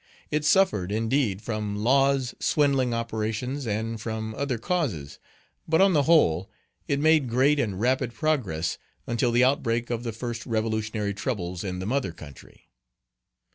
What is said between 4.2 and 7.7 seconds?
other causes; but on the whole, it made great